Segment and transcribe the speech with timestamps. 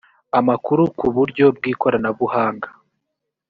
[0.39, 2.67] amakuru ku buryo bw ikoranabuhanga